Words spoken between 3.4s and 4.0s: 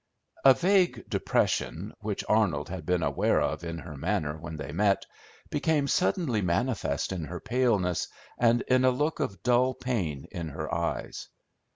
in her